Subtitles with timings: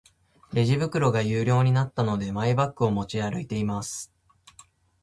[0.51, 4.11] レジ袋が有料になったので、マイバッグを持ち歩いています。